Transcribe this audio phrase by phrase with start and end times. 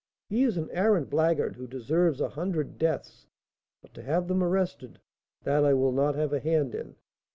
[0.31, 3.27] He is an arrant blackguard, who deserves a hundred deaths;
[3.83, 4.99] but to have them arrested,
[5.43, 6.95] that I will not have a hand in."